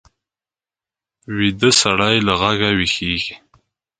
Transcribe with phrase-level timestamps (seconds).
[1.35, 3.35] ویده سړی له غږه ویښېږي